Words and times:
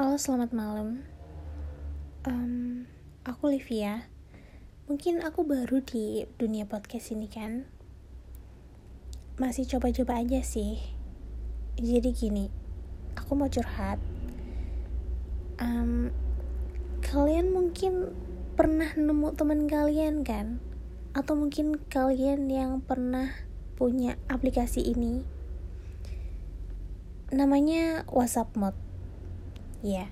Halo, 0.00 0.16
selamat 0.16 0.56
malam. 0.56 1.04
Um, 2.24 2.88
aku 3.20 3.52
Livia. 3.52 4.08
Mungkin 4.88 5.20
aku 5.20 5.44
baru 5.44 5.84
di 5.84 6.24
dunia 6.40 6.64
podcast 6.64 7.12
ini 7.12 7.28
kan. 7.28 7.68
Masih 9.36 9.68
coba-coba 9.68 10.24
aja 10.24 10.40
sih. 10.40 10.80
Jadi 11.76 12.16
gini, 12.16 12.48
aku 13.12 13.36
mau 13.36 13.52
curhat. 13.52 14.00
Um, 15.60 16.08
kalian 17.04 17.52
mungkin 17.52 18.16
pernah 18.56 18.96
nemu 18.96 19.36
teman 19.36 19.68
kalian 19.68 20.24
kan? 20.24 20.64
Atau 21.12 21.36
mungkin 21.36 21.76
kalian 21.76 22.48
yang 22.48 22.80
pernah 22.80 23.36
punya 23.76 24.16
aplikasi 24.32 24.80
ini? 24.80 25.28
Namanya 27.36 28.08
WhatsApp 28.08 28.56
Mode 28.56 28.89
ya 29.80 30.08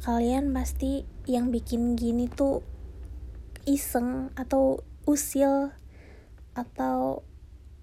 kalian 0.00 0.56
pasti 0.56 1.04
yang 1.28 1.52
bikin 1.52 1.92
gini 1.92 2.24
tuh 2.24 2.64
iseng 3.68 4.32
atau 4.32 4.80
usil 5.04 5.76
atau 6.56 7.20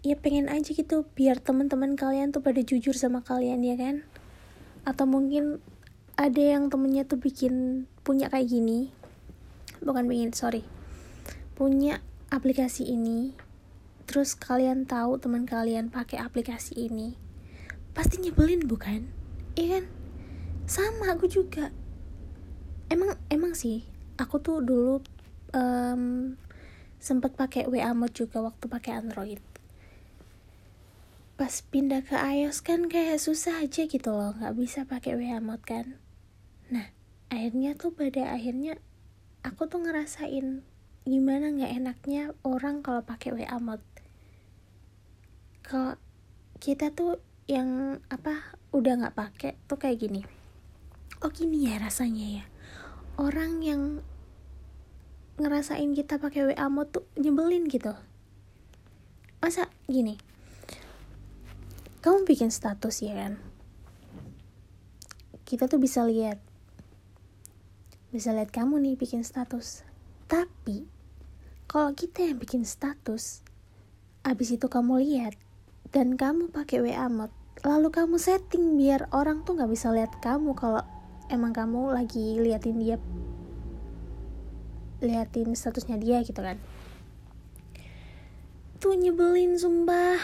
ya 0.02 0.18
pengen 0.18 0.50
aja 0.50 0.74
gitu 0.74 1.06
biar 1.14 1.38
teman-teman 1.38 1.94
kalian 1.94 2.34
tuh 2.34 2.42
pada 2.42 2.58
jujur 2.66 2.98
sama 2.98 3.22
kalian 3.22 3.62
ya 3.62 3.78
kan? 3.78 4.02
Atau 4.82 5.06
mungkin 5.06 5.62
ada 6.18 6.42
yang 6.42 6.74
temennya 6.74 7.06
tuh 7.06 7.22
bikin 7.22 7.86
punya 8.02 8.34
kayak 8.34 8.50
gini. 8.50 8.90
Bukan 9.86 10.10
bikin 10.10 10.34
sorry. 10.34 10.66
Punya 11.54 12.02
aplikasi 12.34 12.90
ini. 12.90 13.38
Terus 14.10 14.34
kalian 14.34 14.90
tahu 14.90 15.22
teman 15.22 15.46
kalian 15.46 15.94
pakai 15.94 16.18
aplikasi 16.18 16.90
ini. 16.90 17.14
Pasti 17.94 18.18
nyebelin 18.18 18.66
bukan? 18.66 19.06
Iya 19.54 19.82
kan 19.82 19.97
sama 20.68 21.16
aku 21.16 21.32
juga. 21.32 21.72
Emang 22.92 23.16
emang 23.32 23.56
sih 23.56 23.88
aku 24.20 24.44
tuh 24.44 24.60
dulu 24.60 25.00
um, 25.56 26.36
sempat 27.00 27.40
pakai 27.40 27.72
WA 27.72 27.96
mode 27.96 28.12
juga 28.12 28.44
waktu 28.44 28.68
pakai 28.68 29.00
Android. 29.00 29.40
Pas 31.40 31.64
pindah 31.72 32.04
ke 32.04 32.20
iOS 32.20 32.60
kan 32.68 32.92
kayak 32.92 33.24
susah 33.24 33.64
aja 33.64 33.88
gitu 33.88 34.12
loh 34.12 34.36
nggak 34.36 34.60
bisa 34.60 34.84
pakai 34.84 35.16
WA 35.16 35.40
mode 35.40 35.64
kan. 35.64 35.96
Nah 36.68 36.92
akhirnya 37.32 37.80
tuh 37.80 37.96
pada 37.96 38.36
akhirnya 38.36 38.76
aku 39.48 39.72
tuh 39.72 39.88
ngerasain 39.88 40.68
gimana 41.08 41.48
nggak 41.56 41.74
enaknya 41.80 42.36
orang 42.44 42.84
kalau 42.84 43.08
pakai 43.08 43.32
WA 43.32 43.56
mode. 43.64 43.88
Kalau 45.64 45.96
kita 46.60 46.92
tuh 46.92 47.24
yang 47.48 48.04
apa 48.12 48.52
udah 48.76 49.00
nggak 49.00 49.16
pakai 49.16 49.56
tuh 49.72 49.80
kayak 49.80 50.04
gini 50.04 50.37
oh 51.22 51.32
gini 51.34 51.70
ya 51.70 51.82
rasanya 51.82 52.42
ya. 52.42 52.46
Orang 53.18 53.66
yang 53.66 54.06
ngerasain 55.38 55.94
kita 55.94 56.18
pakai 56.22 56.54
WA 56.54 56.68
mode 56.70 56.94
tuh 56.94 57.06
nyebelin 57.18 57.66
gitu. 57.70 57.94
Masa 59.42 59.70
gini? 59.86 60.18
Kamu 62.02 62.26
bikin 62.26 62.54
status 62.54 63.02
ya 63.02 63.14
kan? 63.18 63.34
Kita 65.46 65.66
tuh 65.66 65.82
bisa 65.82 66.06
lihat. 66.06 66.42
Bisa 68.14 68.34
lihat 68.34 68.50
kamu 68.50 68.82
nih 68.82 68.96
bikin 68.98 69.22
status. 69.26 69.86
Tapi 70.30 70.86
kalau 71.68 71.92
kita 71.94 72.24
yang 72.24 72.40
bikin 72.40 72.64
status 72.64 73.44
abis 74.24 74.56
itu 74.56 74.68
kamu 74.68 75.04
lihat 75.04 75.36
dan 75.92 76.20
kamu 76.20 76.52
pakai 76.52 76.84
WA 76.84 77.08
mode 77.08 77.32
lalu 77.64 77.92
kamu 77.92 78.20
setting 78.20 78.76
biar 78.76 79.08
orang 79.16 79.44
tuh 79.48 79.56
nggak 79.56 79.72
bisa 79.72 79.92
lihat 79.92 80.12
kamu 80.20 80.52
kalau 80.56 80.84
emang 81.28 81.52
kamu 81.52 81.92
lagi 81.92 82.40
liatin 82.40 82.80
dia 82.80 82.98
liatin 84.98 85.54
statusnya 85.54 86.02
dia 86.02 86.26
gitu 86.26 86.42
kan. 86.42 86.58
Tuh 88.82 88.98
nyebelin 88.98 89.58
sumpah. 89.58 90.18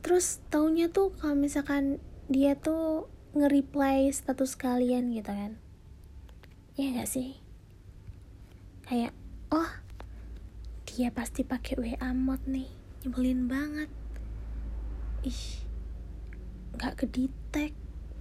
Terus 0.00 0.38
taunya 0.50 0.90
tuh 0.90 1.14
kalau 1.18 1.34
misalkan 1.34 1.98
dia 2.30 2.54
tuh 2.54 3.10
nge-reply 3.34 4.10
status 4.10 4.54
kalian 4.54 5.10
gitu 5.14 5.30
kan. 5.30 5.58
Ya 6.78 6.94
gak 6.94 7.10
sih? 7.10 7.38
Kayak 8.86 9.14
oh 9.50 9.70
dia 10.86 11.10
pasti 11.10 11.42
pakai 11.42 11.74
WA 11.78 12.10
mod 12.14 12.42
nih. 12.46 12.70
Nyebelin 13.02 13.50
banget. 13.50 13.90
Ih 15.26 15.70
nggak 16.70 17.02
kedetek 17.02 17.74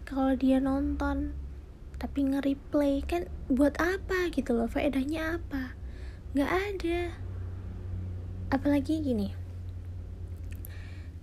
kalau 0.09 0.33
dia 0.33 0.57
nonton 0.57 1.37
tapi 2.01 2.25
nge-replay 2.25 3.05
kan 3.05 3.29
buat 3.45 3.77
apa 3.77 4.33
gitu 4.33 4.57
loh 4.57 4.65
faedahnya 4.65 5.37
apa? 5.37 5.77
Nggak 6.33 6.51
ada. 6.51 6.99
Apalagi 8.49 9.05
gini 9.05 9.29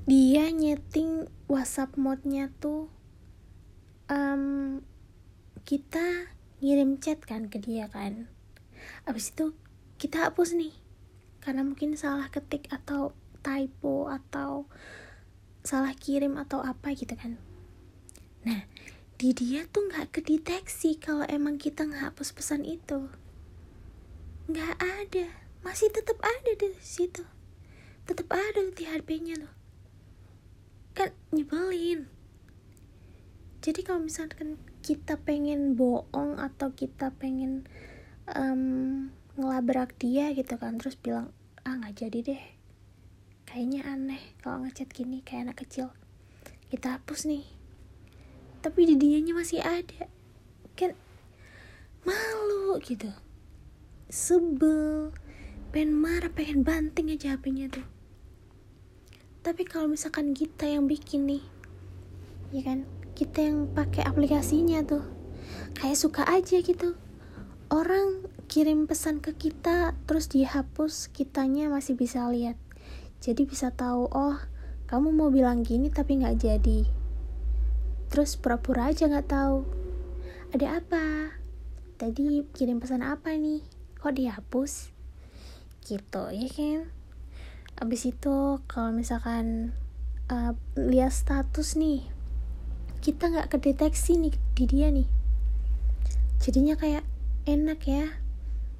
dia 0.06 0.54
nyeting 0.54 1.26
WhatsApp 1.50 1.98
modnya 1.98 2.46
tuh 2.62 2.86
um, 4.06 4.78
kita 5.66 6.30
ngirim 6.62 7.02
chat 7.02 7.18
kan 7.26 7.50
ke 7.50 7.58
dia 7.58 7.90
kan. 7.90 8.30
Abis 9.02 9.34
itu 9.34 9.50
kita 9.98 10.30
hapus 10.30 10.54
nih 10.54 10.70
karena 11.42 11.66
mungkin 11.66 11.98
salah 11.98 12.30
ketik 12.30 12.70
atau 12.70 13.18
typo 13.42 14.06
atau 14.06 14.70
salah 15.66 15.90
kirim 15.98 16.38
atau 16.38 16.62
apa 16.62 16.94
gitu 16.94 17.18
kan 17.18 17.34
Nah, 18.46 18.62
di 19.18 19.34
dia 19.34 19.66
tuh 19.66 19.90
nggak 19.90 20.14
kedeteksi 20.14 20.94
kalau 21.02 21.26
emang 21.26 21.58
kita 21.58 21.82
ngehapus 21.82 22.30
pesan 22.30 22.62
itu. 22.62 23.10
Nggak 24.46 24.78
ada, 24.78 25.26
masih 25.66 25.90
tetap 25.90 26.14
ada 26.22 26.52
di 26.54 26.70
situ. 26.78 27.26
Tetap 28.06 28.30
ada 28.30 28.62
di 28.70 28.86
HP-nya 28.86 29.42
loh. 29.42 29.50
Kan 30.94 31.10
nyebelin. 31.34 32.06
Jadi 33.66 33.82
kalau 33.82 34.06
misalkan 34.06 34.62
kita 34.86 35.18
pengen 35.18 35.74
bohong 35.74 36.38
atau 36.38 36.70
kita 36.70 37.10
pengen 37.18 37.66
um, 38.30 39.10
ngelabrak 39.34 39.98
dia 39.98 40.30
gitu 40.38 40.54
kan, 40.54 40.78
terus 40.78 40.94
bilang 40.94 41.34
ah 41.66 41.74
nggak 41.74 41.98
jadi 41.98 42.18
deh. 42.22 42.44
Kayaknya 43.42 43.90
aneh 43.90 44.22
kalau 44.38 44.62
ngechat 44.62 44.94
gini 44.94 45.26
kayak 45.26 45.50
anak 45.50 45.66
kecil. 45.66 45.90
Kita 46.70 47.02
hapus 47.02 47.26
nih 47.26 47.55
tapi 48.66 48.82
di 48.82 48.98
dianya 48.98 49.30
masih 49.30 49.62
ada. 49.62 50.10
Kan 50.74 50.98
malu 52.02 52.74
gitu. 52.82 53.06
Sebel. 54.10 55.14
Pengen 55.70 55.94
marah 55.94 56.34
pengen 56.34 56.66
banting 56.66 57.14
aja 57.14 57.38
HP-nya 57.38 57.70
tuh. 57.70 57.86
Tapi 59.46 59.62
kalau 59.62 59.86
misalkan 59.86 60.34
kita 60.34 60.66
yang 60.66 60.90
bikin 60.90 61.30
nih 61.30 61.46
ya 62.50 62.66
kan? 62.66 62.82
Kita 63.14 63.38
yang 63.38 63.70
pakai 63.70 64.02
aplikasinya 64.02 64.82
tuh. 64.82 65.06
Kayak 65.78 66.02
suka 66.02 66.26
aja 66.26 66.58
gitu. 66.58 66.98
Orang 67.70 68.26
kirim 68.50 68.90
pesan 68.90 69.22
ke 69.22 69.30
kita 69.38 69.94
terus 70.10 70.26
dihapus 70.26 71.14
kitanya 71.14 71.70
masih 71.70 71.94
bisa 71.94 72.26
lihat. 72.34 72.58
Jadi 73.22 73.46
bisa 73.46 73.70
tahu 73.70 74.10
oh 74.10 74.42
kamu 74.90 75.14
mau 75.14 75.30
bilang 75.30 75.62
gini 75.62 75.86
tapi 75.86 76.18
nggak 76.18 76.42
jadi 76.42 76.95
terus 78.10 78.38
pura-pura 78.38 78.94
aja 78.94 79.10
nggak 79.10 79.28
tahu. 79.28 79.66
Ada 80.54 80.78
apa? 80.78 81.34
Tadi 81.98 82.44
kirim 82.54 82.78
pesan 82.78 83.02
apa 83.02 83.34
nih? 83.34 83.64
Kok 83.98 84.14
dihapus? 84.14 84.94
Gitu 85.82 86.22
ya 86.30 86.48
kan? 86.52 86.80
Abis 87.76 88.08
itu 88.08 88.62
kalau 88.70 88.94
misalkan 88.94 89.74
uh, 90.30 90.54
lihat 90.78 91.12
status 91.12 91.76
nih 91.76 92.06
kita 93.04 93.28
nggak 93.30 93.52
kedeteksi 93.52 94.16
nih 94.16 94.34
di 94.54 94.64
dia 94.64 94.88
nih. 94.88 95.08
Jadinya 96.40 96.74
kayak 96.78 97.04
enak 97.46 97.80
ya 97.86 98.16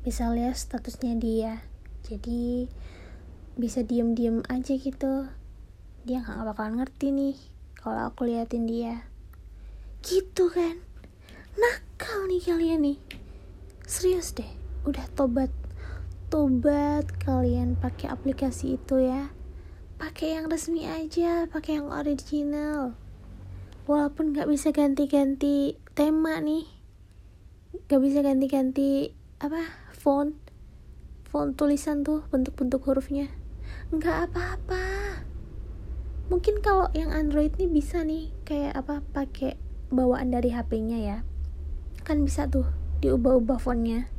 bisa 0.07 0.31
lihat 0.31 0.55
statusnya 0.55 1.19
dia. 1.19 1.63
Jadi 2.07 2.71
bisa 3.59 3.83
diem-diem 3.83 4.47
aja 4.47 4.75
gitu. 4.79 5.27
Dia 6.07 6.23
nggak 6.23 6.47
bakalan 6.55 6.79
ngerti 6.79 7.11
nih 7.11 7.37
kalau 7.75 8.11
aku 8.11 8.27
liatin 8.27 8.67
dia 8.67 9.07
gitu 10.07 10.47
kan? 10.55 10.79
Nakal 11.59 12.31
nih 12.31 12.39
kalian 12.47 12.81
nih. 12.87 12.99
Serius 13.83 14.31
deh 14.39 14.47
udah 14.87 15.03
tobat. 15.19 15.51
Tobat 16.31 17.11
kalian 17.19 17.75
pakai 17.75 18.15
aplikasi 18.15 18.79
itu 18.79 19.03
ya. 19.03 19.35
Pakai 19.99 20.39
yang 20.39 20.47
resmi 20.47 20.87
aja 20.87 21.51
pakai 21.51 21.83
yang 21.83 21.91
original. 21.91 22.95
Walaupun 23.91 24.31
nggak 24.31 24.47
bisa 24.47 24.71
ganti-ganti 24.71 25.75
tema 25.99 26.39
nih. 26.39 26.71
Nggak 27.91 28.01
bisa 28.07 28.19
ganti-ganti 28.23 29.11
apa 29.43 29.91
font. 29.91 30.39
Font 31.27 31.59
tulisan 31.59 32.07
tuh 32.07 32.23
bentuk-bentuk 32.31 32.87
hurufnya. 32.87 33.27
Nggak 33.91 34.31
apa-apa. 34.31 34.85
Mungkin 36.31 36.63
kalau 36.63 36.91
yang 36.95 37.11
Android 37.11 37.55
nih 37.59 37.71
bisa 37.71 38.03
nih 38.03 38.31
kayak 38.47 38.75
apa 38.75 39.03
pakai 39.15 39.66
bawaan 39.93 40.35
dari 40.35 40.55
HP-nya 40.55 40.99
ya. 40.99 41.19
Kan 42.07 42.23
bisa 42.23 42.47
tuh 42.47 42.67
diubah-ubah 43.03 43.59
fontnya. 43.59 44.11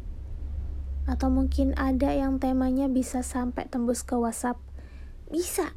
Atau 1.08 1.31
mungkin 1.31 1.72
ada 1.80 2.12
yang 2.12 2.40
temanya 2.40 2.92
bisa 2.92 3.24
sampai 3.24 3.68
tembus 3.72 4.04
ke 4.04 4.16
WhatsApp. 4.16 4.60
Bisa. 5.31 5.72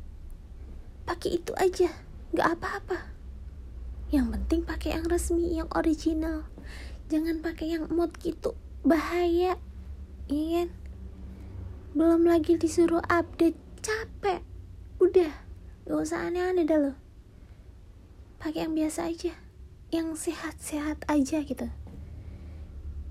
Pakai 1.06 1.38
itu 1.38 1.54
aja. 1.58 1.90
Nggak 2.34 2.48
apa-apa. 2.58 2.98
Yang 4.10 4.26
penting 4.34 4.60
pakai 4.66 4.98
yang 4.98 5.06
resmi 5.06 5.54
yang 5.54 5.70
original. 5.70 6.50
Jangan 7.10 7.42
pakai 7.42 7.78
yang 7.78 7.86
mod 7.90 8.10
gitu. 8.18 8.58
Bahaya. 8.82 9.54
Iya 10.26 10.66
kan? 10.66 10.68
Belum 11.94 12.26
lagi 12.26 12.58
disuruh 12.58 13.02
update. 13.06 13.58
Capek. 13.80 14.42
Udah. 14.98 15.32
Gak 15.86 15.98
usah 16.06 16.28
aneh-aneh 16.30 16.66
dah 16.66 16.78
lo 16.78 16.92
pakai 18.40 18.64
yang 18.64 18.72
biasa 18.72 19.12
aja 19.12 19.36
yang 19.90 20.14
sehat-sehat 20.14 21.02
aja 21.10 21.42
gitu 21.42 21.68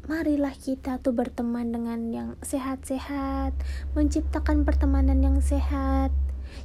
marilah 0.09 0.57
kita 0.57 0.97
tuh 1.05 1.13
berteman 1.13 1.69
dengan 1.69 2.09
yang 2.09 2.29
sehat-sehat, 2.41 3.53
menciptakan 3.93 4.65
pertemanan 4.65 5.21
yang 5.21 5.37
sehat. 5.37 6.09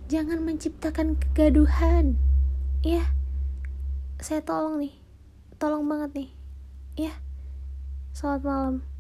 Jangan 0.08 0.40
menciptakan 0.40 1.20
kegaduhan. 1.20 2.16
Ya. 2.81 3.05
Saya 4.16 4.40
tolong 4.40 4.81
nih. 4.81 4.96
Tolong 5.61 5.84
banget 5.84 6.11
nih. 6.17 6.31
Ya. 6.96 7.12
Selamat 8.17 8.43
malam. 8.49 8.94